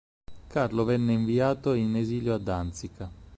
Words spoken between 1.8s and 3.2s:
esilio a Danzica.